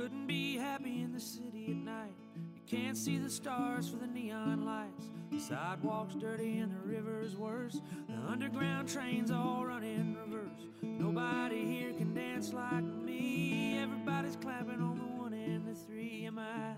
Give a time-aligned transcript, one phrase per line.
[0.00, 2.14] couldn't be happy in the city at night.
[2.34, 5.10] You can't see the stars for the neon lights.
[5.30, 7.82] The sidewalks dirty and the river's worse.
[8.08, 10.68] The underground trains all run in reverse.
[10.80, 13.78] Nobody here can dance like me.
[13.78, 16.24] Everybody's clapping on the one and the three.
[16.24, 16.76] Am I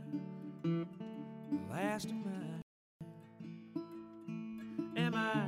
[0.64, 0.84] the
[1.70, 2.62] last of mine?
[4.96, 5.46] Am I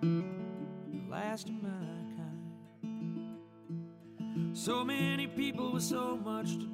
[0.00, 1.68] the last of my
[2.16, 3.36] kind?
[4.56, 6.73] So many people with so much to.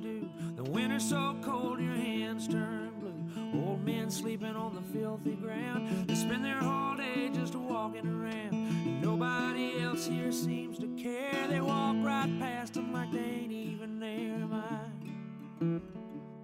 [0.63, 3.15] The winter's so cold, your hands turn blue.
[3.59, 6.07] Old men sleeping on the filthy ground.
[6.07, 9.01] They spend their whole day just walking around.
[9.01, 11.47] Nobody else here seems to care.
[11.49, 14.35] They walk right past them like they ain't even there.
[14.35, 14.81] Am I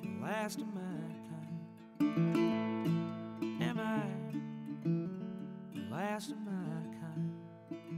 [0.01, 0.81] the last of my
[2.01, 2.17] kind?
[3.61, 4.01] Am I
[5.75, 6.53] the last of my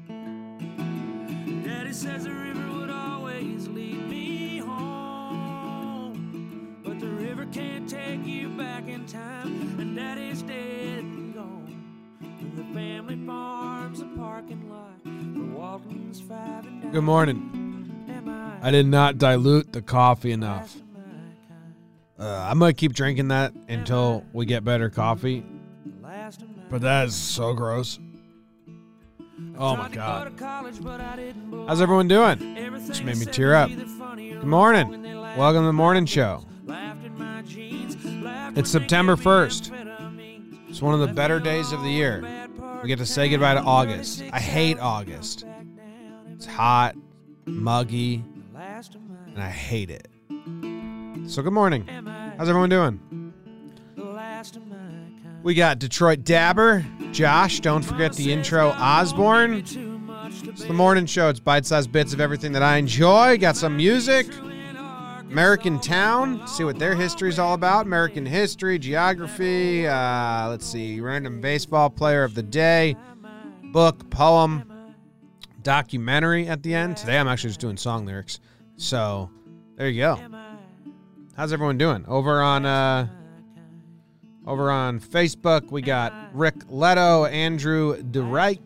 [0.09, 1.65] kind?
[1.65, 2.68] Daddy says the river
[9.09, 9.77] time.
[9.79, 12.17] And Daddy's dead and gone.
[12.21, 16.93] And the family farm's a parking lot for Walton's five and dime.
[16.93, 17.65] Good morning.
[18.61, 20.75] I did not dilute the coffee enough.
[20.75, 20.99] last of my
[21.49, 21.75] kind?
[22.19, 25.45] Uh, I'm gonna keep drinking that until we get better coffee.
[25.87, 28.01] The last of my But that is so gross.
[29.57, 30.25] Oh my Tried to go god.
[30.25, 31.69] to college, but I didn't belong.
[31.69, 32.39] How's everyone doing?
[32.87, 33.71] Just made me tear up.
[33.71, 34.87] either funny or Good morning.
[34.87, 36.45] wrong, and they laughed Welcome to the morning show.
[38.57, 40.69] It's September 1st.
[40.69, 42.49] It's one of the better days of the year.
[42.83, 44.23] We get to say goodbye to August.
[44.33, 45.45] I hate August.
[46.33, 46.95] It's hot,
[47.47, 50.09] muggy, and I hate it.
[51.29, 51.87] So good morning.
[52.37, 53.33] How's everyone doing?
[55.43, 57.61] We got Detroit Dabber, Josh.
[57.61, 59.55] Don't forget the intro, Osborne.
[59.55, 61.29] It's the morning show.
[61.29, 63.39] It's bite-sized bits of everything that I enjoy.
[63.39, 64.27] Got some music.
[65.31, 66.47] American Town.
[66.49, 67.85] See what their history is all about.
[67.85, 69.87] American history, geography.
[69.87, 71.01] Uh, let's see.
[71.01, 72.97] Random baseball player of the day.
[73.65, 74.95] Book, poem,
[75.63, 76.97] documentary at the end.
[76.97, 78.41] Today I'm actually just doing song lyrics.
[78.77, 79.31] So
[79.77, 80.19] there you go.
[81.37, 82.07] How's everyone doing?
[82.09, 83.09] Over on uh,
[84.47, 88.59] over on Facebook, we got Rick Leto, Andrew DeReich,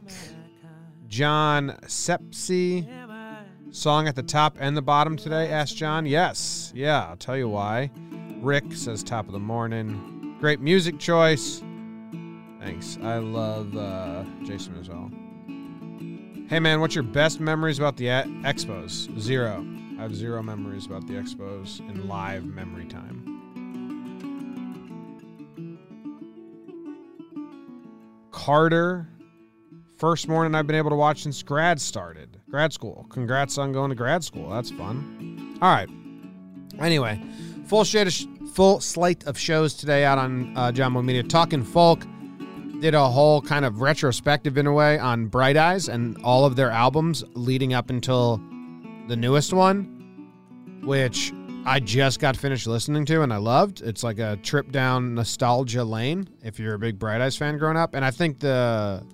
[1.08, 3.01] John Sepsi.
[3.74, 6.04] Song at the top and the bottom today, asked John.
[6.04, 6.70] Yes.
[6.74, 7.90] Yeah, I'll tell you why.
[8.42, 10.36] Rick says top of the morning.
[10.40, 11.62] Great music choice.
[12.60, 12.98] Thanks.
[13.02, 15.10] I love uh, Jason as well.
[16.50, 19.18] Hey man, what's your best memories about the uh, Expos?
[19.18, 19.66] Zero.
[19.98, 23.24] I have zero memories about the Expos in live memory time.
[28.30, 29.08] Carter,
[30.02, 32.36] first morning I've been able to watch since grad started.
[32.50, 33.06] Grad school.
[33.08, 34.50] Congrats on going to grad school.
[34.50, 35.56] That's fun.
[35.62, 35.88] All right.
[36.80, 37.22] Anyway,
[37.66, 41.22] full shade of sh- full slate of shows today out on uh, Jomboy Media.
[41.22, 42.04] Talking folk
[42.80, 46.56] did a whole kind of retrospective in a way on Bright Eyes and all of
[46.56, 48.38] their albums leading up until
[49.06, 49.84] the newest one,
[50.82, 51.32] which
[51.64, 53.82] I just got finished listening to and I loved.
[53.82, 57.76] It's like a trip down nostalgia lane if you're a big Bright Eyes fan growing
[57.76, 57.94] up.
[57.94, 59.06] And I think the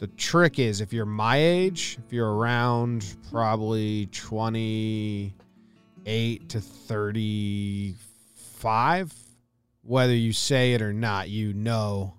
[0.00, 9.14] the trick is if you're my age, if you're around probably 28 to 35,
[9.82, 12.14] whether you say it or not, you know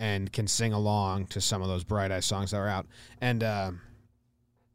[0.00, 2.86] and can sing along to some of those Bright Eyes songs that are out.
[3.20, 3.70] And uh,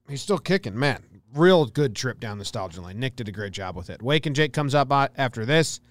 [0.07, 1.03] he's still kicking, man.
[1.35, 2.99] Real good trip down nostalgia lane.
[2.99, 4.01] Nick did a great job with it.
[4.01, 5.81] Wake and Jake comes up uh, after this.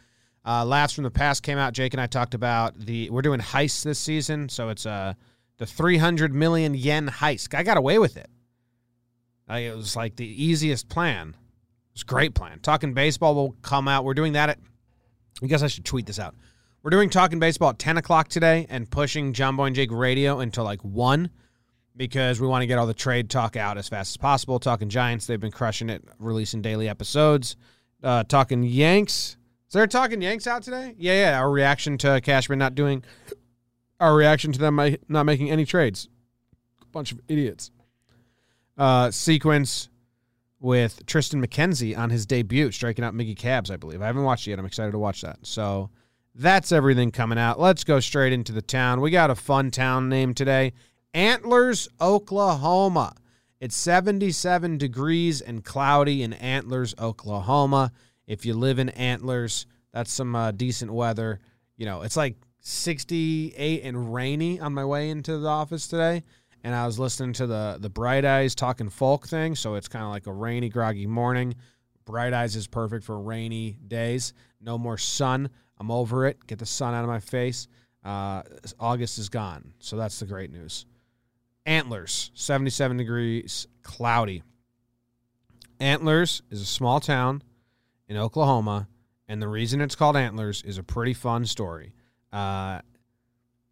[0.44, 1.74] Uh, Laughs from the Past came out.
[1.74, 3.10] Jake and I talked about the.
[3.10, 5.12] We're doing heists this season, so it's uh,
[5.58, 7.54] the 300 million yen heist.
[7.54, 8.30] I got away with it.
[9.48, 11.36] Like, it was like the easiest plan.
[11.92, 12.60] It's great plan.
[12.60, 14.04] Talking baseball will come out.
[14.04, 14.58] We're doing that at.
[15.42, 16.34] I guess I should tweet this out.
[16.82, 20.64] We're doing Talking Baseball at 10 o'clock today and pushing Jomboy and Jake radio until
[20.64, 21.28] like 1
[21.96, 24.60] because we want to get all the trade talk out as fast as possible.
[24.60, 27.56] Talking Giants, they've been crushing it, releasing daily episodes.
[28.02, 29.36] Uh, talking Yanks.
[29.66, 30.94] Is there Talking Yanks out today?
[30.96, 31.40] Yeah, yeah.
[31.40, 33.04] Our reaction to Cashman not doing,
[34.00, 36.08] our reaction to them not making any trades.
[36.92, 37.70] Bunch of idiots.
[38.76, 39.88] Uh, sequence
[40.60, 44.02] with Tristan McKenzie on his debut, striking out Miggy Cabs, I believe.
[44.02, 44.58] I haven't watched it yet.
[44.58, 45.38] I'm excited to watch that.
[45.42, 45.90] So
[46.34, 47.60] that's everything coming out.
[47.60, 49.00] Let's go straight into the town.
[49.00, 50.72] We got a fun town name today
[51.14, 53.14] Antlers, Oklahoma.
[53.60, 57.92] It's 77 degrees and cloudy in Antlers, Oklahoma.
[58.26, 61.40] If you live in Antlers, that's some uh, decent weather.
[61.76, 62.36] You know, it's like
[62.68, 66.22] 68 and rainy on my way into the office today.
[66.62, 70.04] And I was listening to the the Bright Eyes talking folk thing, so it's kind
[70.04, 71.54] of like a rainy, groggy morning.
[72.04, 74.34] Bright Eyes is perfect for rainy days.
[74.60, 75.48] No more sun.
[75.78, 76.46] I'm over it.
[76.46, 77.68] Get the sun out of my face.
[78.04, 78.42] Uh,
[78.78, 79.72] August is gone.
[79.78, 80.84] So that's the great news.
[81.64, 84.42] Antlers, 77 degrees, cloudy.
[85.80, 87.42] Antlers is a small town
[88.08, 88.88] in Oklahoma,
[89.28, 91.92] and the reason it's called Antlers is a pretty fun story.
[92.32, 92.80] Uh,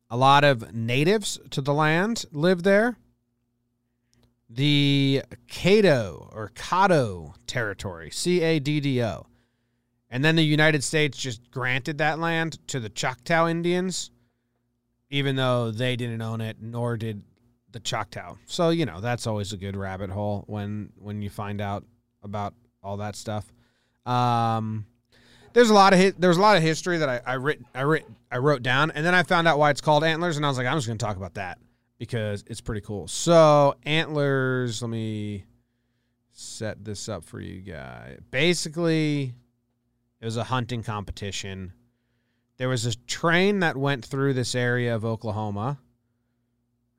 [0.09, 2.97] a lot of natives to the land live there.
[4.49, 9.27] The Cato or Caddo territory, C A D D O.
[10.09, 14.13] And then the United States just granted that land to the Choctaw Indians,
[15.11, 17.23] even though they didn't own it, nor did
[17.73, 18.37] the Choctaw.
[18.47, 21.85] So, you know, that's always a good rabbit hole when when you find out
[22.23, 23.53] about all that stuff.
[24.07, 24.87] Um,
[25.57, 28.07] there's a lot of there's a lot of history that I, I writ I writ
[28.31, 30.59] I wrote down, and then I found out why it's called antlers, and I was
[30.59, 31.59] like, I'm just to talk about that
[31.97, 33.09] because it's pretty cool.
[33.09, 35.47] So antlers, let me
[36.31, 38.21] set this up for you guys.
[38.31, 39.33] Basically,
[40.21, 41.73] it was a hunting competition.
[42.59, 45.79] There was a train that went through this area of Oklahoma.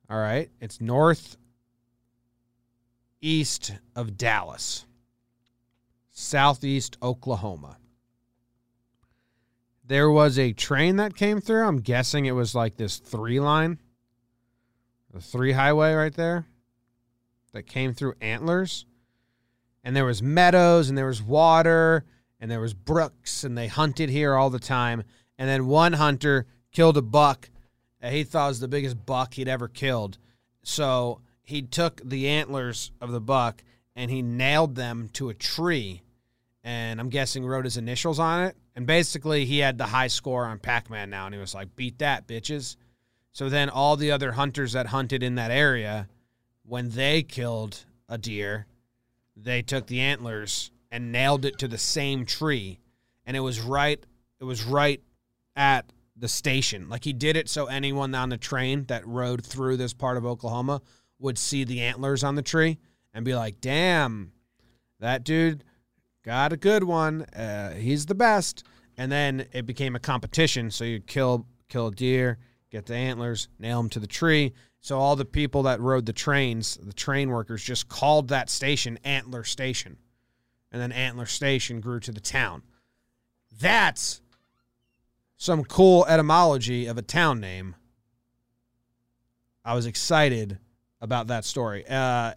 [0.10, 1.38] All right, it's north
[3.22, 4.84] east of Dallas,
[6.10, 7.78] southeast Oklahoma
[9.88, 11.66] there was a train that came through.
[11.66, 13.80] I'm guessing it was like this three line,
[15.14, 16.46] the three highway right there
[17.54, 18.86] that came through Antlers.
[19.84, 22.04] And there was meadows and there was water
[22.42, 25.04] and there was brooks and they hunted here all the time.
[25.38, 27.50] And then one hunter killed a buck
[28.02, 30.18] that he thought was the biggest buck he'd ever killed.
[30.64, 33.64] So he took the antlers of the buck
[33.96, 36.02] and he nailed them to a tree
[36.62, 38.58] and I'm guessing wrote his initials on it.
[38.78, 41.76] And basically, he had the high score on Pac Man now, and he was like,
[41.76, 42.76] beat that, bitches.
[43.32, 46.08] So then all the other hunters that hunted in that area,
[46.64, 48.68] when they killed a deer,
[49.36, 52.80] they took the antlers and nailed it to the same tree.
[53.26, 54.00] And it was right,
[54.40, 55.02] it was right
[55.56, 56.88] at the station.
[56.88, 60.26] Like he did it so anyone on the train that rode through this part of
[60.26, 60.84] Oklahoma
[61.18, 62.78] would see the antlers on the tree
[63.12, 64.34] and be like, damn,
[65.00, 65.64] that dude
[66.28, 67.22] got a good one.
[67.22, 68.66] Uh, he's the best.
[68.98, 70.70] And then it became a competition.
[70.70, 72.38] So you kill kill a deer,
[72.70, 74.54] get the antlers, nail them to the tree.
[74.82, 79.00] So all the people that rode the trains, the train workers, just called that station
[79.06, 79.98] Antler Station.
[80.72, 82.62] And then Antler Station grew to the town.
[83.60, 84.22] That's
[85.38, 87.76] some cool etymology of a town name.
[89.64, 90.60] I was excited
[91.00, 91.86] about that story.
[91.88, 92.34] Uh,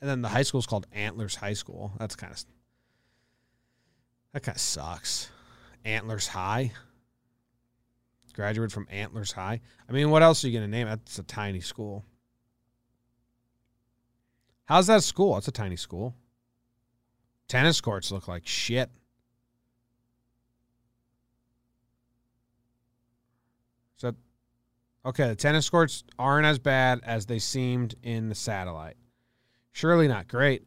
[0.00, 1.92] and then the high school is called Antlers High School.
[1.98, 2.44] That's kind of
[4.38, 5.30] that kind of sucks.
[5.84, 6.70] Antlers High.
[8.34, 9.60] Graduated from Antlers High.
[9.88, 10.86] I mean, what else are you going to name?
[10.86, 12.04] That's a tiny school.
[14.66, 15.34] How's that school?
[15.34, 16.14] That's a tiny school.
[17.48, 18.90] Tennis courts look like shit.
[23.96, 24.14] So,
[25.04, 28.98] okay, the tennis courts aren't as bad as they seemed in the satellite.
[29.72, 30.62] Surely not great.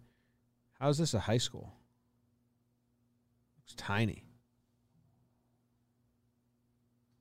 [0.78, 1.72] How's this a high school?
[3.72, 4.26] It's tiny.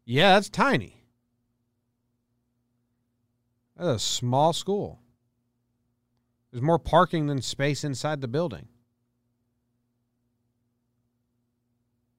[0.04, 1.04] Yeah, that's tiny.
[3.76, 5.00] That's a small school.
[6.50, 8.66] There's more parking than space inside the building.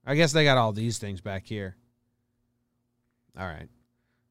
[0.05, 1.75] I guess they got all these things back here.
[3.37, 3.67] All right.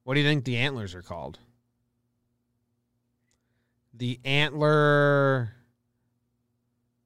[0.04, 1.38] What do you think the antlers are called?
[3.92, 5.52] The antler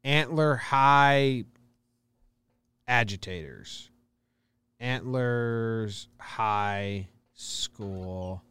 [0.05, 1.45] antler high
[2.89, 3.91] agitators.
[4.81, 8.43] Antlers High School.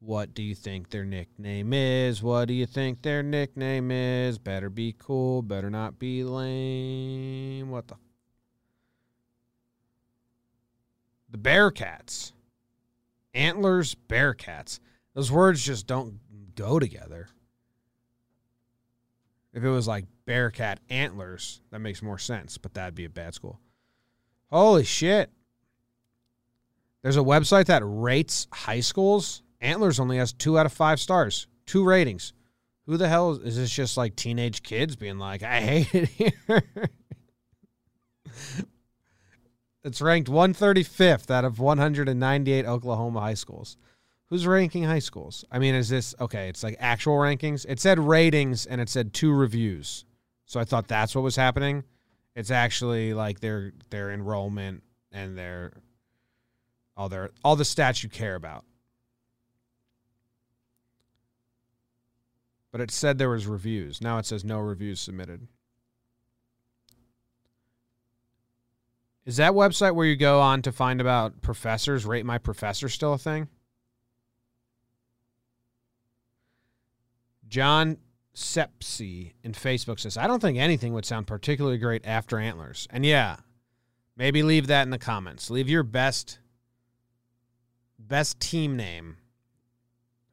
[0.00, 2.22] What do you think their nickname is?
[2.22, 4.38] What do you think their nickname is?
[4.38, 7.70] Better be cool, better not be lame.
[7.70, 7.96] What the?
[11.30, 12.32] The Bearcats.
[13.34, 14.80] Antlers, Bearcats.
[15.14, 16.18] Those words just don't
[16.54, 17.28] go together.
[19.52, 23.34] If it was like Bearcat Antlers, that makes more sense, but that'd be a bad
[23.34, 23.60] school.
[24.50, 25.30] Holy shit.
[27.02, 29.42] There's a website that rates high schools.
[29.60, 32.32] Antlers only has two out of five stars, two ratings.
[32.86, 36.08] Who the hell is, is this just like teenage kids being like, I hate it
[36.08, 36.32] here?
[39.84, 43.76] it's ranked 135th out of 198 Oklahoma high schools.
[44.30, 45.44] Who's ranking high schools?
[45.50, 46.48] I mean, is this okay?
[46.48, 47.66] It's like actual rankings.
[47.68, 50.04] It said ratings and it said two reviews.
[50.46, 51.82] So I thought that's what was happening.
[52.36, 55.72] It's actually like their their enrollment and their
[56.96, 58.64] all their all the stats you care about.
[62.70, 64.00] But it said there was reviews.
[64.00, 65.48] Now it says no reviews submitted.
[69.26, 73.12] Is that website where you go on to find about professors, rate my professor still
[73.12, 73.48] a thing?
[77.50, 77.98] John
[78.34, 82.86] Sepsi in Facebook says, I don't think anything would sound particularly great after antlers.
[82.90, 83.36] And yeah,
[84.16, 85.50] maybe leave that in the comments.
[85.50, 86.38] Leave your best
[87.98, 89.16] best team name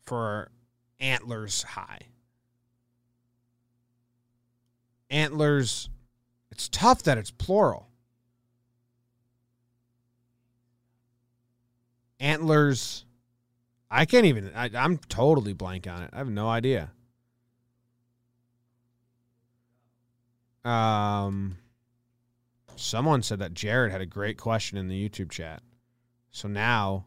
[0.06, 0.52] for
[1.00, 2.00] Antlers High.
[5.10, 5.90] Antlers,
[6.52, 7.88] it's tough that it's plural.
[12.20, 13.06] Antlers,
[13.92, 16.10] I can't even, I, I'm totally blank on it.
[16.14, 16.92] I have no idea.
[20.68, 21.58] Um,
[22.76, 25.64] someone said that Jared had a great question in the YouTube chat.
[26.32, 27.06] So now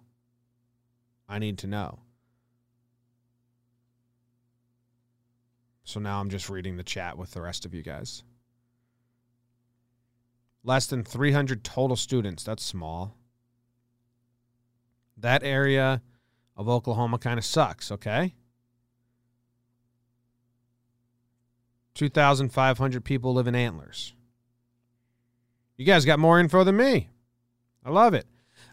[1.29, 2.01] I need to know.
[5.85, 8.23] So now I'm just reading the chat with the rest of you guys.
[10.65, 12.45] Less than 300 total students.
[12.45, 13.15] That's small.
[15.19, 16.01] That area
[16.57, 18.35] of Oklahoma kind of sucks, okay?
[21.95, 24.15] 2,500 people live in Antlers.
[25.77, 27.09] You guys got more info than me.
[27.85, 28.27] I love it.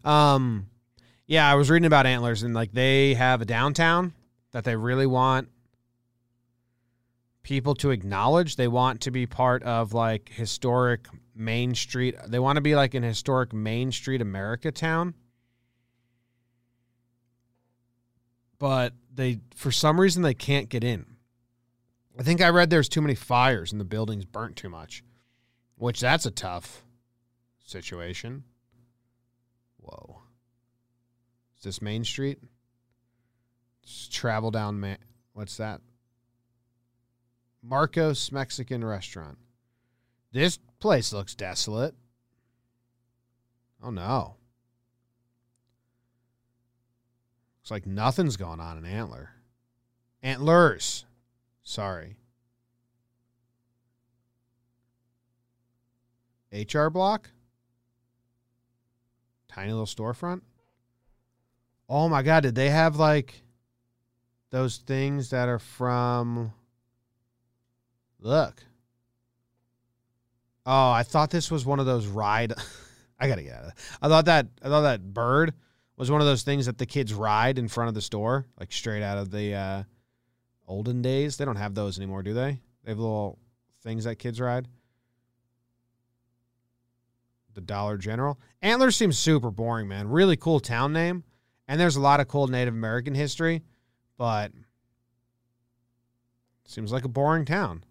[0.03, 0.67] Um,
[1.25, 4.13] yeah, I was reading about Antlers and like they have a downtown
[4.51, 5.49] that they really want
[7.43, 8.55] people to acknowledge.
[8.55, 12.15] They want to be part of like historic Main Street.
[12.27, 15.13] They want to be like an historic Main Street America town.
[18.59, 21.16] But they for some reason they can't get in.
[22.19, 25.03] I think I read there's too many fires and the buildings burnt too much,
[25.75, 26.83] which that's a tough
[27.63, 28.43] situation.
[29.79, 30.21] Whoa.
[31.57, 32.39] Is this Main Street?
[33.83, 34.95] Just travel down, Ma-
[35.33, 35.81] what's that?
[37.61, 39.37] Marcos Mexican Restaurant.
[40.31, 41.95] This place looks desolate.
[43.83, 44.35] Oh no.
[47.59, 49.31] Looks like nothing's going on in Antler.
[50.23, 51.05] Antlers.
[51.67, 52.15] Sorry.
[56.53, 57.29] HR block?
[59.49, 60.43] Tiny little storefront?
[61.89, 63.41] Oh my god, did they have like
[64.49, 66.53] those things that are from
[68.21, 68.63] Look.
[70.65, 72.53] Oh, I thought this was one of those ride
[73.19, 73.73] I gotta get out of it.
[74.01, 75.53] I thought that I thought that bird
[75.97, 78.71] was one of those things that the kids ride in front of the store, like
[78.71, 79.83] straight out of the uh
[80.67, 81.37] olden days.
[81.37, 82.59] They don't have those anymore, do they?
[82.83, 83.39] They have little
[83.81, 84.67] things that kids ride.
[87.53, 88.39] The Dollar General.
[88.61, 90.09] Antlers seems super boring, man.
[90.09, 91.23] Really cool town name.
[91.67, 93.63] And there's a lot of cool Native American history,
[94.17, 94.51] but
[96.65, 97.83] seems like a boring town.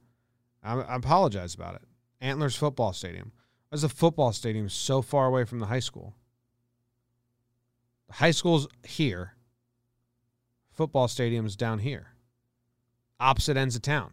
[0.63, 1.83] I, I apologize about it.
[2.21, 3.33] Antlers Football Stadium.
[3.69, 6.15] Why is football stadium so far away from the high school?
[8.07, 9.35] The high school's here.
[10.71, 12.16] Football stadium's down here
[13.21, 14.13] opposite ends of town.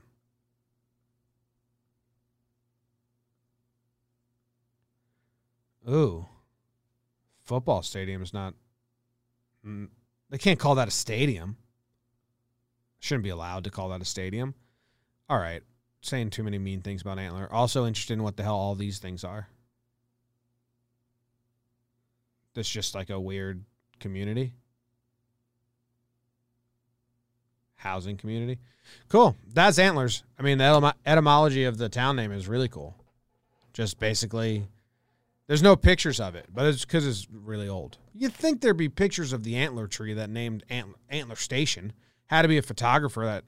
[5.89, 6.25] Ooh,
[7.43, 8.53] football stadium is not.
[9.65, 9.89] Mm,
[10.29, 11.57] they can't call that a stadium.
[12.99, 14.55] Shouldn't be allowed to call that a stadium.
[15.29, 15.61] All right,
[16.01, 17.51] saying too many mean things about Antler.
[17.51, 19.49] Also interested in what the hell all these things are.
[22.53, 23.65] This just like a weird
[23.99, 24.53] community.
[27.83, 28.59] Housing community.
[29.09, 29.35] Cool.
[29.53, 30.23] That's Antlers.
[30.39, 32.95] I mean, the etymology of the town name is really cool.
[33.73, 34.67] Just basically,
[35.47, 37.97] there's no pictures of it, but it's because it's really old.
[38.13, 41.91] You'd think there'd be pictures of the antler tree that named Antler, antler Station.
[42.27, 43.43] Had to be a photographer that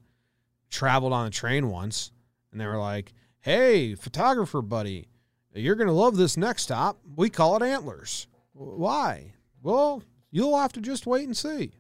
[0.70, 2.12] traveled on a train once,
[2.52, 5.08] and they were like, "Hey, photographer buddy,
[5.54, 7.00] you're gonna love this next stop.
[7.16, 8.28] We call it Antlers.
[8.52, 9.34] Why?
[9.62, 11.80] Well, you'll have to just wait and see."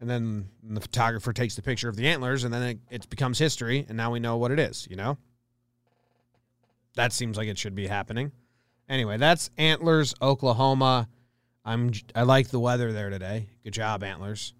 [0.00, 3.38] And then the photographer takes the picture of the antlers and then it, it, becomes
[3.38, 5.18] history and now we know what it is you know?
[6.96, 8.32] That seems like it should be happening.
[8.88, 11.08] Anyway that's antlers oklahoma.
[11.64, 13.50] I'm i like the weather there today.
[13.62, 14.54] Good job antlers.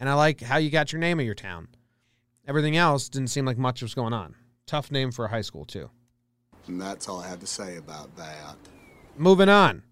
[0.00, 1.68] And i like how you got your name of your town.
[2.48, 4.34] Everything else didn't seem like much was going on.
[4.66, 5.90] Tough name for a high school too.
[6.66, 8.56] And that's all i have to say about that.
[9.16, 9.82] Moving on.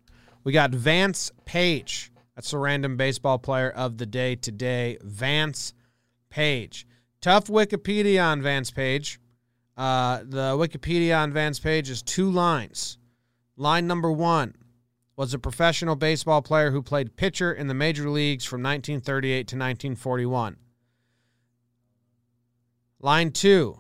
[0.43, 5.73] We got vance page that's a random baseball player of the day today, Vance
[6.31, 6.87] Page.
[7.21, 9.21] Tough Wikipedia on Vance Page.
[9.77, 12.99] Uh, the Wikipedia on Vance Page is two lines.
[13.57, 14.55] Line number one
[15.17, 19.57] was a professional baseball player who played pitcher in the major leagues from 1938 to
[19.57, 20.57] 1941.
[23.01, 23.79] Line two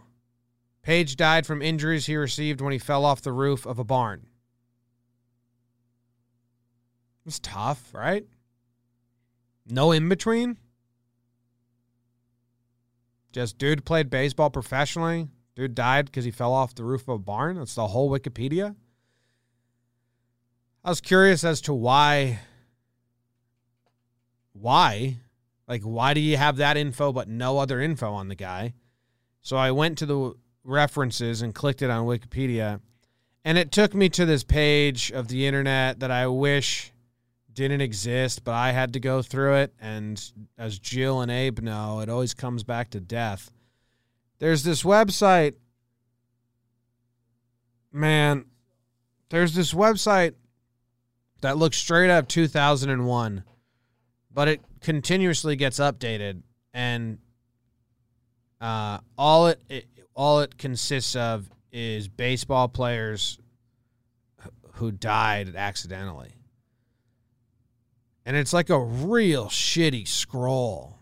[0.84, 4.26] Page died from injuries he received when he fell off the roof of a barn.
[7.24, 8.26] It's tough, right?
[9.66, 10.58] No in between.
[13.32, 15.28] Just dude played baseball professionally.
[15.56, 17.56] Dude died because he fell off the roof of a barn.
[17.56, 18.74] That's the whole Wikipedia.
[20.84, 22.40] I was curious as to why.
[24.52, 25.18] Why?
[25.66, 28.74] Like, why do you have that info but no other info on the guy?
[29.40, 32.80] So I went to the references and clicked it on Wikipedia.
[33.44, 36.92] And it took me to this page of the internet that I wish
[37.54, 39.74] didn't exist, but I had to go through it.
[39.80, 40.22] And
[40.58, 43.50] as Jill and Abe know, it always comes back to death.
[44.38, 45.54] There's this website.
[47.92, 48.46] Man,
[49.30, 50.34] there's this website
[51.40, 53.44] that looks straight up 2001,
[54.32, 56.42] but it continuously gets updated.
[56.72, 57.18] And
[58.60, 63.38] uh, all it, it all it consists of is baseball players
[64.74, 66.34] who died accidentally.
[68.26, 70.98] And it's like a real shitty scroll.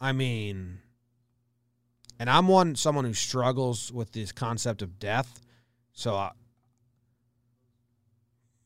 [0.00, 0.80] I mean,
[2.18, 5.40] and I'm one someone who struggles with this concept of death.
[5.92, 6.32] So I,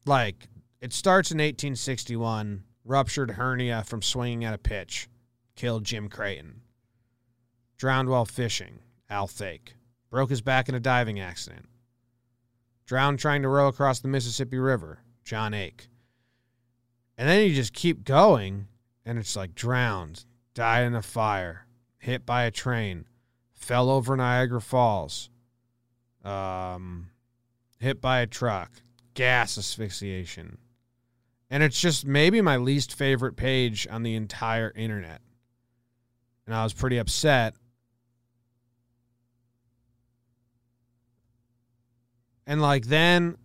[0.04, 0.48] like
[0.80, 5.08] it starts in 1861, ruptured hernia from swinging at a pitch,
[5.54, 6.62] killed Jim Creighton.
[7.76, 9.74] Drowned while fishing, Al Fake.
[10.10, 11.66] Broke his back in a diving accident.
[12.86, 15.88] Drowned trying to row across the Mississippi River, John Ake.
[17.18, 18.68] And then you just keep going,
[19.04, 21.66] and it's like drowned, died in a fire,
[21.98, 23.06] hit by a train,
[23.52, 25.28] fell over Niagara Falls,
[26.24, 27.10] um,
[27.80, 28.70] hit by a truck,
[29.14, 30.58] gas asphyxiation.
[31.50, 35.20] And it's just maybe my least favorite page on the entire internet.
[36.46, 37.54] And I was pretty upset.
[42.46, 43.38] And like then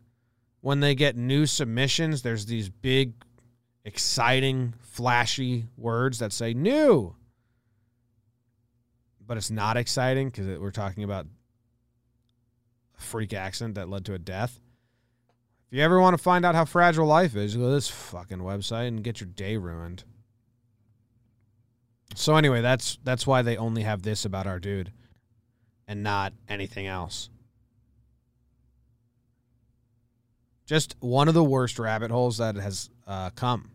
[0.62, 3.13] when they get new submissions, there's these big
[3.86, 7.15] exciting, flashy words that say new.
[9.26, 11.28] But it's not exciting because we're talking about
[12.98, 14.60] a freak accident that led to a death.
[15.67, 18.39] If you ever want to find out how fragile life is, go to this fucking
[18.39, 20.04] website and get your day ruined.
[22.15, 24.91] So anyway, that's that's why they only have this about our dude
[25.88, 27.30] and not anything else.
[30.65, 33.72] Just one of the worst rabbit holes that has uh, come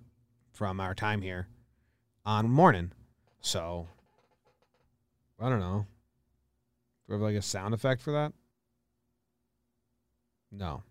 [0.59, 1.47] from our time here
[2.27, 2.91] on morning.
[3.41, 3.87] So
[5.39, 5.87] I don't know.
[7.07, 8.33] Do we have like a sound effect for that?
[10.51, 10.83] No.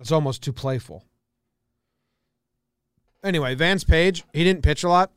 [0.00, 1.04] It's almost too playful.
[3.22, 5.12] Anyway, Vance Page, he didn't pitch a lot.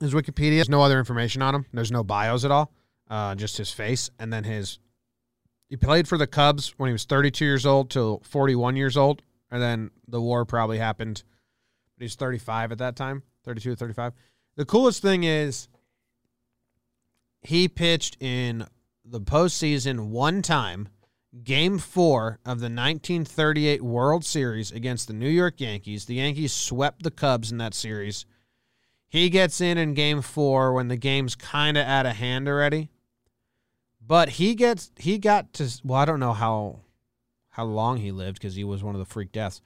[0.00, 1.66] His Wikipedia, there's no other information on him.
[1.74, 2.72] There's no bios at all.
[3.10, 4.08] Uh, just his face.
[4.18, 4.78] And then his
[5.68, 9.20] he played for the Cubs when he was 32 years old till 41 years old.
[9.50, 11.22] And then the war probably happened.
[11.96, 14.12] But he's 35 at that time, 32 to 35.
[14.56, 15.68] The coolest thing is
[17.40, 18.66] he pitched in
[19.04, 20.88] the postseason one time,
[21.44, 26.06] game four of the 1938 World Series against the New York Yankees.
[26.06, 28.26] The Yankees swept the Cubs in that series.
[29.08, 32.90] He gets in in game four when the game's kind of out of hand already.
[34.04, 36.80] But he gets he got to well, I don't know how
[37.56, 39.62] how long he lived because he was one of the freak deaths.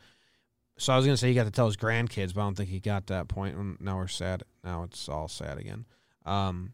[0.78, 2.68] So I was gonna say he got to tell his grandkids, but I don't think
[2.70, 3.80] he got that point.
[3.80, 4.44] Now we're sad.
[4.62, 5.86] Now it's all sad again.
[6.24, 6.72] Um,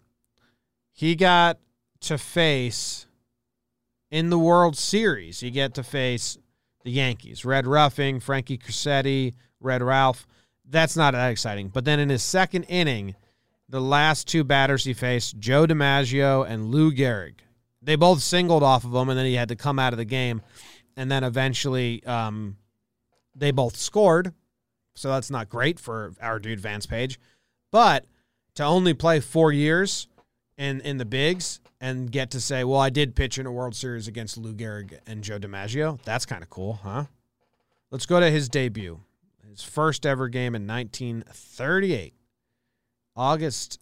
[0.93, 1.59] he got
[2.01, 3.07] to face
[4.11, 5.43] in the World Series.
[5.43, 6.37] You get to face
[6.85, 10.27] the Yankees, Red Ruffing, Frankie Crosetti, Red Rolfe.
[10.69, 11.69] That's not that exciting.
[11.69, 13.15] But then in his second inning,
[13.71, 17.37] the last two batters he faced, Joe DiMaggio and Lou Gehrig.
[17.81, 20.05] They both singled off of him, and then he had to come out of the
[20.05, 20.43] game.
[20.97, 22.57] And then eventually, um,
[23.35, 24.33] they both scored.
[24.95, 27.21] So that's not great for our dude Vance Page.
[27.71, 28.07] But
[28.55, 30.09] to only play four years
[30.57, 33.75] in in the bigs and get to say, well, I did pitch in a World
[33.75, 36.01] Series against Lou Gehrig and Joe DiMaggio.
[36.03, 37.05] That's kind of cool, huh?
[37.91, 39.01] Let's go to his debut.
[39.51, 42.15] His first ever game in 1938.
[43.15, 43.79] August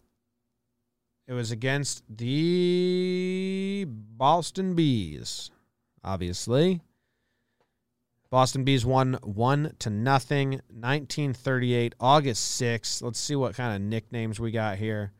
[1.27, 5.49] it was against the Boston Bees,
[6.03, 6.81] obviously.
[8.35, 10.59] Boston Bees won one to nothing.
[10.67, 13.01] 1938, August 6th.
[13.01, 15.13] Let's see what kind of nicknames we got here.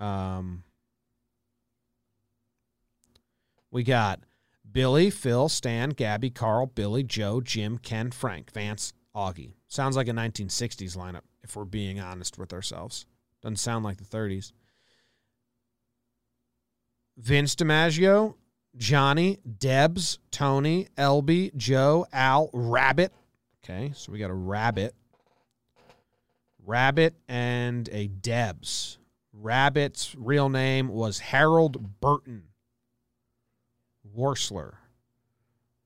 [0.00, 0.64] Um,
[3.70, 4.18] we got
[4.68, 9.52] Billy, Phil, Stan, Gabby, Carl, Billy, Joe, Jim, Ken, Frank, Vance, Augie.
[9.68, 13.06] Sounds like a 1960s lineup, if we're being honest with ourselves.
[13.42, 14.50] Doesn't sound like the 30s.
[17.16, 18.34] Vince DiMaggio,
[18.76, 23.12] Johnny, Debs, Tony, Elby, Joe, Al, Rabbit,
[23.68, 24.94] Okay, so we got a rabbit.
[26.64, 28.98] Rabbit and a Debs.
[29.32, 32.44] Rabbit's real name was Harold Burton
[34.16, 34.74] Warstler.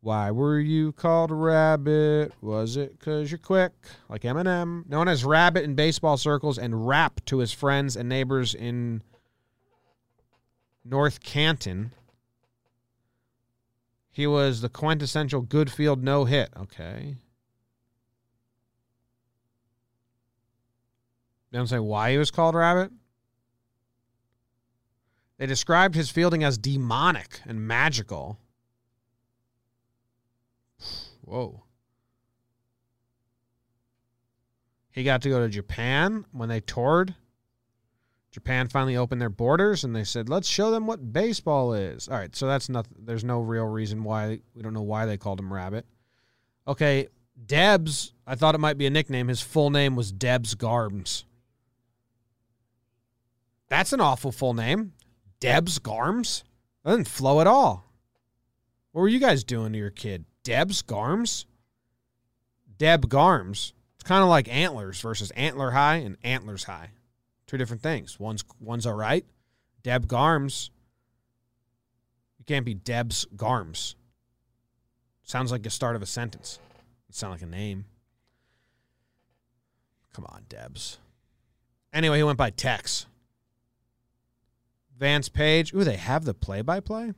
[0.03, 2.35] Why were you called Rabbit?
[2.43, 3.73] Was it because you're quick,
[4.11, 4.87] like Eminem?
[4.87, 9.03] Known as Rabbit in baseball circles and rap to his friends and neighbors in
[10.85, 11.93] North Canton.
[14.11, 16.51] He was the quintessential good field no hit.
[16.57, 17.17] Okay.
[21.51, 22.93] They don't say why he was called Rabbit.
[25.39, 28.39] They described his fielding as demonic and magical.
[31.23, 31.65] Whoa.
[34.91, 37.15] He got to go to Japan when they toured.
[38.31, 42.09] Japan finally opened their borders and they said, let's show them what baseball is.
[42.09, 42.99] All right, so that's nothing.
[43.05, 44.41] There's no real reason why.
[44.55, 45.85] We don't know why they called him Rabbit.
[46.69, 47.09] Okay,
[47.47, 49.29] Debs, I thought it might be a nickname.
[49.29, 51.25] His full name was Debs Garms.
[53.69, 54.93] That's an awful full name.
[55.41, 56.45] Debs Garms?
[56.85, 57.85] That doesn't flow at all.
[58.93, 60.25] What were you guys doing to your kid?
[60.45, 61.47] Debs Garms?
[62.79, 63.73] Deb Garms.
[63.97, 66.91] It's kind of like Antlers versus Antler High and Antlers High.
[67.51, 68.21] Two different things.
[68.21, 69.25] One's one's all right.
[69.83, 70.71] Deb Garms.
[72.39, 73.97] You can't be Deb's Garms.
[75.25, 76.61] Sounds like the start of a sentence.
[77.09, 77.87] It sound like a name.
[80.13, 80.99] Come on, Debs.
[81.93, 83.07] Anyway, he went by Tex.
[84.97, 85.75] Vance Page.
[85.75, 87.15] Ooh, they have the play by play?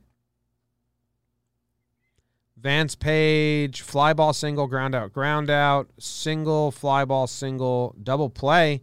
[2.57, 8.81] Vance Page, fly ball single, ground out, ground out, single, fly ball single, double play.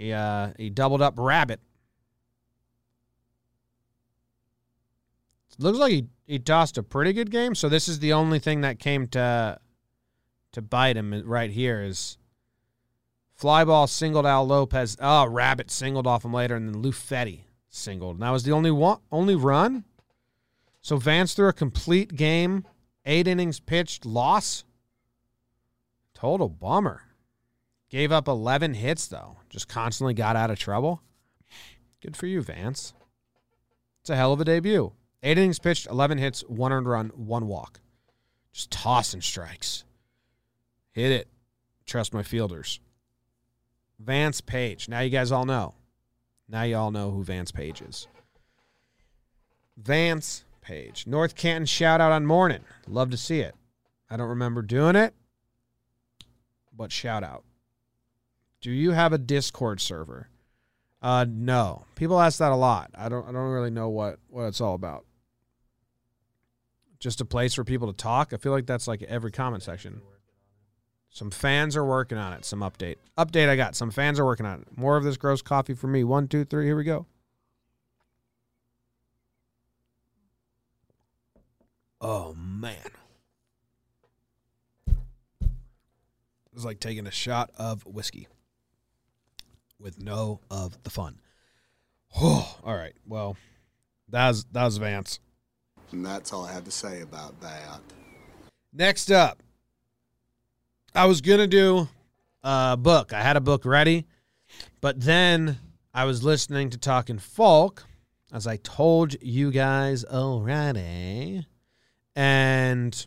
[0.00, 1.60] He uh, he doubled up rabbit.
[5.58, 7.54] Looks like he, he tossed a pretty good game.
[7.54, 9.58] So this is the only thing that came to
[10.52, 12.16] to bite him right here is
[13.34, 14.96] fly ball singled Al Lopez.
[15.00, 18.16] Oh, rabbit singled off him later, and then Lufetti singled.
[18.16, 19.84] And that was the only one only run.
[20.80, 22.64] So Vance threw a complete game
[23.06, 24.64] Eight innings pitched, loss.
[26.14, 27.02] Total bummer.
[27.90, 29.36] Gave up 11 hits, though.
[29.48, 31.02] Just constantly got out of trouble.
[32.00, 32.94] Good for you, Vance.
[34.00, 34.92] It's a hell of a debut.
[35.22, 37.80] Eight innings pitched, 11 hits, one earned run, one walk.
[38.52, 39.84] Just tossing strikes.
[40.92, 41.28] Hit it.
[41.84, 42.80] Trust my fielders.
[43.98, 44.88] Vance Page.
[44.88, 45.74] Now you guys all know.
[46.48, 48.06] Now you all know who Vance Page is.
[49.76, 51.06] Vance page.
[51.06, 52.60] North Canton shout out on morning.
[52.86, 53.54] Love to see it.
[54.10, 55.14] I don't remember doing it,
[56.76, 57.44] but shout out.
[58.60, 60.28] Do you have a Discord server?
[61.02, 61.86] Uh, no.
[61.94, 62.90] People ask that a lot.
[62.94, 63.26] I don't.
[63.26, 65.06] I don't really know what what it's all about.
[66.98, 68.34] Just a place for people to talk.
[68.34, 70.02] I feel like that's like every comment section.
[71.08, 72.44] Some fans are working on it.
[72.44, 72.96] Some update.
[73.16, 73.74] Update I got.
[73.74, 74.76] Some fans are working on it.
[74.76, 76.04] More of this gross coffee for me.
[76.04, 76.66] One, two, three.
[76.66, 77.06] Here we go.
[82.02, 82.76] Oh man.
[86.52, 88.28] It's like taking a shot of whiskey
[89.80, 91.20] with no of the fun.
[92.20, 92.94] Oh, all right.
[93.06, 93.36] Well,
[94.08, 95.20] that was that was Vance.
[95.92, 97.80] And that's all I have to say about that.
[98.72, 99.42] Next up,
[100.94, 101.88] I was gonna do
[102.42, 103.12] a book.
[103.12, 104.06] I had a book ready,
[104.80, 105.58] but then
[105.92, 107.84] I was listening to Talking Folk,
[108.32, 111.46] as I told you guys already
[112.16, 113.06] and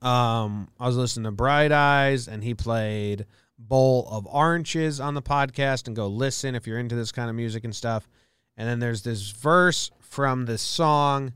[0.00, 3.26] um, I was listening to Bright Eyes, and he played
[3.58, 5.86] Bowl of Oranges on the podcast.
[5.86, 8.08] And go listen if you're into this kind of music and stuff.
[8.56, 11.32] And then there's this verse from this song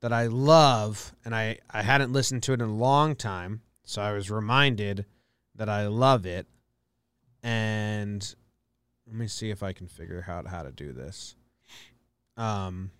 [0.00, 3.62] that I love, and I, I hadn't listened to it in a long time.
[3.84, 5.06] So I was reminded
[5.54, 6.46] that I love it.
[7.42, 8.34] And
[9.06, 11.36] let me see if I can figure out how to do this.
[12.36, 12.90] Um,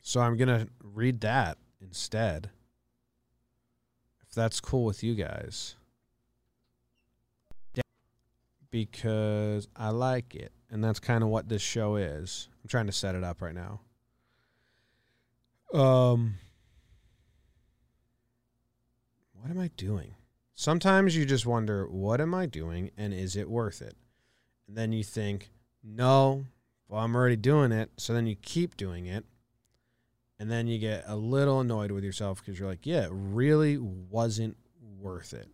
[0.00, 2.50] so I'm to read that instead.
[4.26, 5.76] If that's cool with you guys.
[8.70, 10.52] Because I like it.
[10.70, 12.48] And that's kind of what this show is.
[12.62, 13.80] I'm trying to set it up right now.
[15.72, 16.34] Um
[19.32, 20.14] What am I doing?
[20.54, 23.96] Sometimes you just wonder, what am I doing and is it worth it?
[24.66, 25.50] And then you think,
[25.82, 26.44] no,
[26.88, 27.90] well, I'm already doing it.
[27.96, 29.24] So then you keep doing it
[30.38, 33.78] and then you get a little annoyed with yourself because you're like, yeah, it really
[33.78, 34.56] wasn't
[34.98, 35.48] worth it.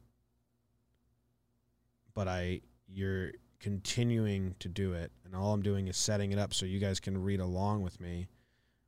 [2.15, 6.53] But I, you're continuing to do it, and all I'm doing is setting it up
[6.53, 8.27] so you guys can read along with me,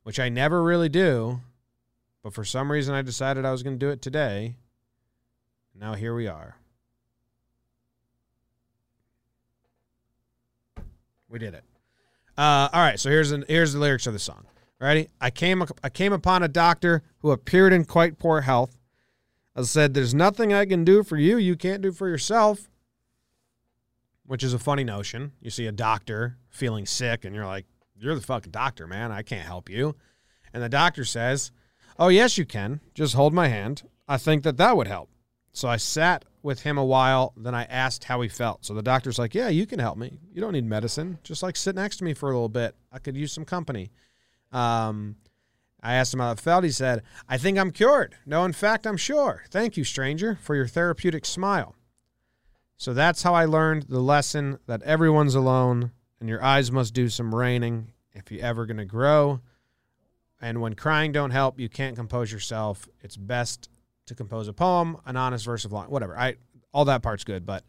[0.03, 1.41] which I never really do.
[2.23, 4.55] But for some reason, I decided I was going to do it today.
[5.73, 6.57] Now here we are.
[11.29, 11.63] We did it.
[12.37, 14.45] Uh, all right, so here's an, here's the lyrics of the song.
[14.79, 15.07] Ready?
[15.19, 18.77] I came I came upon a doctor who appeared in quite poor health.
[19.55, 21.37] I said, "There's nothing I can do for you.
[21.37, 22.69] You can't do for yourself."
[24.27, 25.31] Which is a funny notion.
[25.41, 29.11] You see a doctor feeling sick, and you're like, "You're the fucking doctor, man.
[29.11, 29.95] I can't help you."
[30.53, 31.51] And the doctor says,
[31.97, 32.81] "Oh yes, you can.
[32.93, 33.83] Just hold my hand.
[34.07, 35.09] I think that that would help."
[35.53, 37.33] So I sat with him a while.
[37.37, 38.65] Then I asked how he felt.
[38.65, 40.19] So the doctor's like, "Yeah, you can help me.
[40.33, 41.19] You don't need medicine.
[41.23, 42.75] Just like sit next to me for a little bit.
[42.91, 43.91] I could use some company."
[44.51, 45.15] Um,
[45.81, 46.65] I asked him how it felt.
[46.65, 48.15] He said, "I think I'm cured.
[48.25, 49.45] No, in fact, I'm sure.
[49.49, 51.76] Thank you, stranger, for your therapeutic smile."
[52.77, 57.09] So that's how I learned the lesson that everyone's alone, and your eyes must do
[57.09, 59.41] some raining if you're ever going to grow.
[60.39, 62.87] And when crying don't help, you can't compose yourself.
[63.01, 63.69] It's best
[64.05, 66.17] to compose a poem, an honest verse of line, whatever.
[66.17, 66.35] I
[66.71, 67.63] all that part's good, but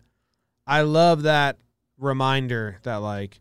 [0.67, 1.57] I love that
[1.99, 3.41] reminder that like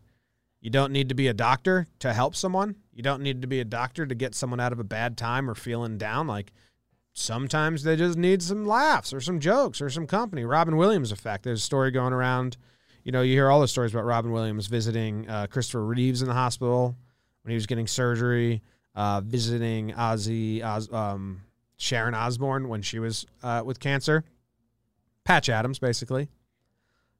[0.60, 2.76] you don't need to be a doctor to help someone.
[2.92, 5.48] You don't need to be a doctor to get someone out of a bad time
[5.48, 6.26] or feeling down.
[6.26, 6.52] Like
[7.18, 10.44] sometimes they just need some laughs or some jokes or some company.
[10.44, 11.44] Robin Williams effect.
[11.44, 12.56] There's a story going around.
[13.04, 16.28] You know, you hear all the stories about Robin Williams visiting uh, Christopher Reeves in
[16.28, 16.96] the hospital
[17.42, 18.62] when he was getting surgery,
[18.94, 21.42] uh, visiting Ozzy, Oz, um,
[21.76, 24.24] Sharon Osbourne when she was uh, with cancer.
[25.24, 26.28] Patch Adams, basically.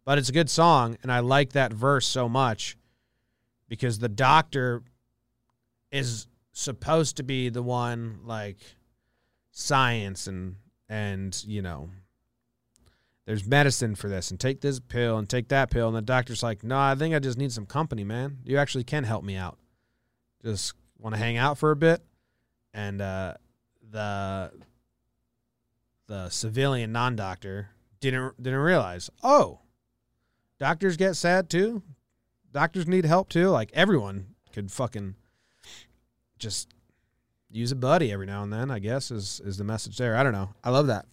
[0.05, 2.79] But it's a good song, and I like that verse so much
[3.69, 4.83] because the doctor
[5.91, 8.59] is supposed to be the one like
[9.59, 10.55] science and
[10.89, 11.91] and you know
[13.27, 15.89] there's medicine for this and take this pill and take that pill.
[15.89, 18.39] And the doctor's like no i think i just need some company man.
[18.45, 19.59] You actually can help me out.
[20.45, 22.03] Just want to hang out for a bit.
[22.73, 23.35] And uh
[23.91, 24.53] the
[26.07, 29.59] the civilian non-doctor didn't didn't realize oh
[30.61, 31.83] doctors get sad too.
[32.53, 33.49] Doctors need help too.
[33.49, 35.17] Like everyone could fucking
[36.39, 36.73] just
[37.51, 40.23] use a buddy every now and then i guess is is the message there i
[40.23, 41.07] don't know i love that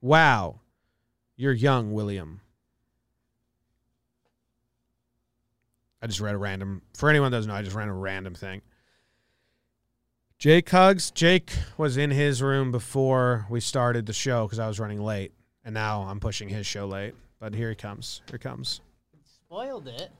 [0.00, 0.60] wow
[1.36, 2.40] you're young william
[6.02, 8.34] i just read a random for anyone that doesn't know i just ran a random
[8.34, 8.62] thing
[10.38, 11.10] Jake Hugs.
[11.10, 15.32] Jake was in his room before we started the show because I was running late,
[15.64, 17.14] and now I'm pushing his show late.
[17.38, 18.20] But here he comes.
[18.28, 18.82] Here he comes.
[19.24, 20.10] Spoiled it.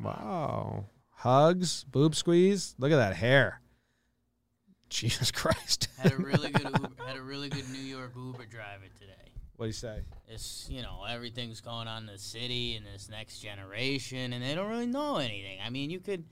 [0.00, 0.84] Wow.
[1.20, 2.74] Hugs, boob squeeze.
[2.78, 3.60] Look at that hair.
[4.88, 5.88] Jesus Christ.
[5.98, 9.34] Had a really good Uber, had a really good New York Uber driver today.
[9.56, 10.00] what do you say?
[10.28, 14.54] It's you know everything's going on in the city and this next generation, and they
[14.54, 15.58] don't really know anything.
[15.62, 16.24] I mean, you could,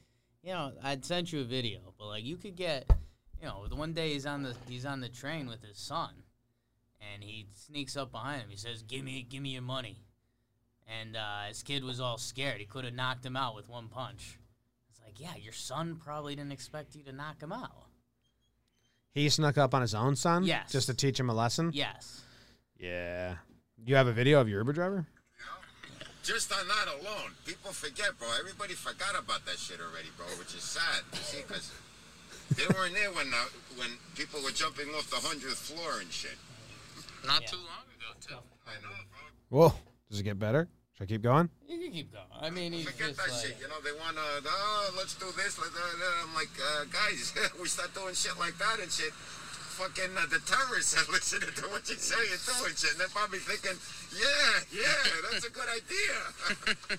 [0.43, 2.91] you know, I'd sent you a video, but like you could get,
[3.43, 6.15] you know, the one day he's on the he's on the train with his son,
[7.13, 8.49] and he sneaks up behind him.
[8.49, 9.99] He says, "Give me, give me your money,"
[10.87, 12.59] and uh, his kid was all scared.
[12.59, 14.39] He could have knocked him out with one punch.
[15.11, 17.87] It's like, yeah, your son probably didn't expect you to knock him out.
[19.13, 20.45] He snuck up on his own son?
[20.45, 20.71] Yes.
[20.71, 21.71] Just to teach him a lesson?
[21.73, 22.23] Yes.
[22.79, 23.37] Yeah.
[23.85, 25.07] You have a video of your Uber driver?
[26.23, 28.29] Just on that alone, people forget, bro.
[28.39, 31.03] Everybody forgot about that shit already, bro, which is sad.
[31.13, 31.73] You see, because
[32.55, 33.45] they weren't there when uh,
[33.79, 36.37] when people were jumping off the hundredth floor and shit.
[37.27, 37.47] Not Yeah.
[37.49, 38.35] too long ago, too.
[38.67, 38.95] I know,
[39.49, 39.59] bro.
[39.71, 39.75] Whoa.
[40.11, 40.69] Does it get better?
[40.99, 41.49] Should I keep going?
[41.69, 42.27] You can keep going.
[42.35, 43.57] I mean, he's Forget just that like, shit.
[43.63, 45.55] You know, they want to, oh, let's do this.
[45.55, 47.31] Let's, uh, uh, I'm like, uh, guys,
[47.63, 49.15] we start doing shit like that and shit.
[49.79, 52.91] Fucking uh, the terrorists are listening to what you say and do and shit.
[52.91, 53.79] And they're probably thinking,
[54.11, 56.19] yeah, yeah, that's a good idea.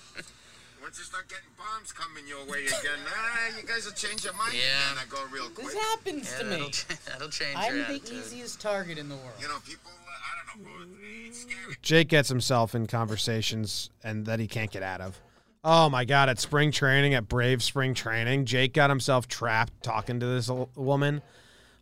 [0.80, 4.32] Once you start getting bombs coming your way again, ah, you guys will change your
[4.32, 4.96] mind Yeah.
[4.96, 4.96] again.
[4.96, 5.66] I go real quick.
[5.68, 6.72] this happens Yeah, to that'll, me.
[6.72, 8.16] ch- that'll change I'm your the attitude.
[8.16, 9.36] easiest target in the world.
[9.38, 9.92] You know, people,
[10.30, 10.86] I don't know, bro.
[11.26, 11.76] It's scary.
[11.82, 15.20] Jake gets himself in conversations and that he can't get out of.
[15.62, 16.28] Oh my God!
[16.28, 21.20] At spring training, at Brave spring training, Jake got himself trapped talking to this woman.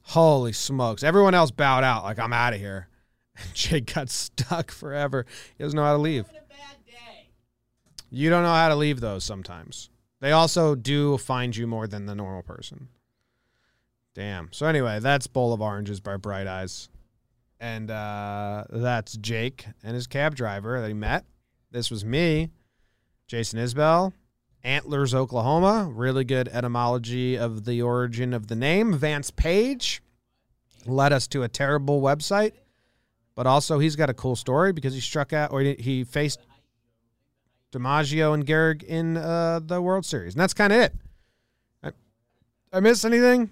[0.02, 1.04] Holy smokes!
[1.04, 2.88] Everyone else bowed out, like I'm out of here.
[3.40, 5.24] And Jake got stuck forever.
[5.56, 6.24] He doesn't know how to leave.
[8.10, 9.90] You don't know how to leave those sometimes.
[10.20, 12.88] They also do find you more than the normal person.
[14.14, 14.48] Damn.
[14.52, 16.88] So anyway, that's Bowl of Oranges by Bright Eyes.
[17.60, 21.24] And uh, that's Jake and his cab driver that he met.
[21.70, 22.50] This was me,
[23.26, 24.12] Jason Isbell,
[24.62, 25.90] Antlers, Oklahoma.
[25.92, 28.94] Really good etymology of the origin of the name.
[28.94, 30.02] Vance Page
[30.86, 32.52] led us to a terrible website,
[33.34, 36.40] but also he's got a cool story because he struck out or he- faced
[37.72, 40.34] DiMaggio and Gehrig in uh, the World Series.
[40.34, 40.94] And that's kind of it.
[41.82, 41.90] I,
[42.72, 43.50] I miss anything?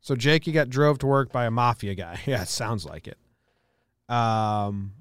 [0.00, 2.20] So Jake, you got drove to work by a mafia guy.
[2.26, 3.18] Yeah, it sounds like it.
[4.12, 4.92] Um,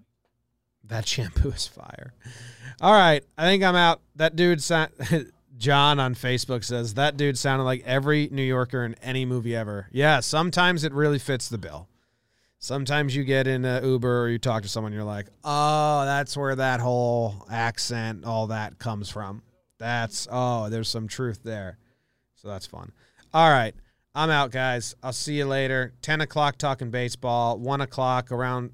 [0.83, 2.13] that shampoo is fire.
[2.81, 4.01] All right, I think I'm out.
[4.15, 4.87] That dude, sa-
[5.57, 9.87] John on Facebook says that dude sounded like every New Yorker in any movie ever.
[9.91, 11.87] Yeah, sometimes it really fits the bill.
[12.59, 16.35] Sometimes you get in an Uber or you talk to someone, you're like, oh, that's
[16.35, 19.43] where that whole accent, all that comes from.
[19.77, 21.77] That's oh, there's some truth there.
[22.35, 22.91] So that's fun.
[23.33, 23.75] All right.
[24.17, 24.95] I'm out, guys.
[25.03, 25.93] I'll see you later.
[26.01, 28.71] 10 o'clock talking baseball, 1 o'clock around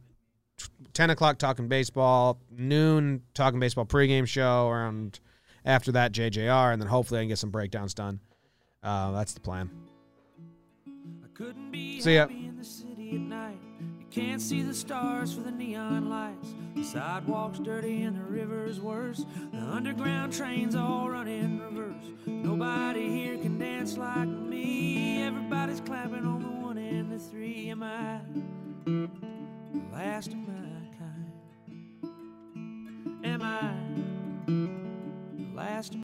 [0.93, 5.19] 10 o'clock talking baseball, noon talking baseball pregame show, around
[5.65, 8.21] after that JJR, and then hopefully I can get some breakdowns done.
[8.82, 9.69] Uh, that's the plan.
[10.88, 12.27] I couldn't be See ya.
[14.13, 16.54] Can't see the stars for the neon lights.
[16.76, 19.26] The sidewalks dirty and the river's worse.
[19.52, 22.04] The underground trains all run in reverse.
[22.28, 25.23] Nobody here can dance like me.
[25.23, 27.71] Everybody's clapping on the one and the three.
[27.71, 28.19] Am I
[28.86, 29.10] the
[29.91, 30.54] last of my
[30.99, 31.34] kind?
[33.26, 33.73] Am I
[34.45, 36.02] the last of